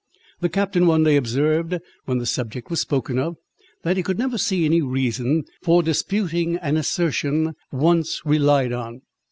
[0.39, 3.35] The captain one day observed, when the subject was spoken of,
[3.83, 9.01] "That he never could see any reason for disputing an assertion, once relied on, viz.